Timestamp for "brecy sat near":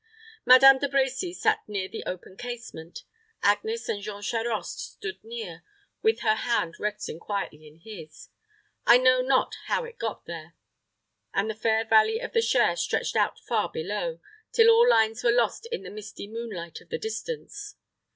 0.89-1.87